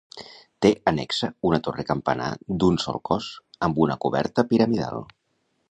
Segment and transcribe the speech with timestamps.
[0.65, 2.31] Té annexa una torre-campanar
[2.63, 3.31] d'un sol cos,
[3.69, 5.05] amb una coberta piramidal.